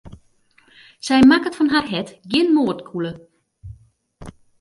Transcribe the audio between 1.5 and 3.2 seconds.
fan har hert gjin moardkûle.